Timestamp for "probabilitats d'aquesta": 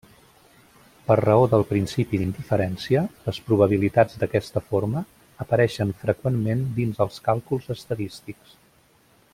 3.51-4.65